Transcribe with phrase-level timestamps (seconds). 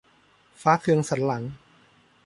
[0.61, 1.43] ฟ้าเคืองสันหลัง